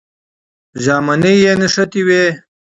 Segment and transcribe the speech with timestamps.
[0.83, 2.25] ژامنې یې نښتې وې.